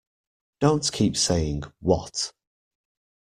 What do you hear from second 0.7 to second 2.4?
keep saying, 'What?'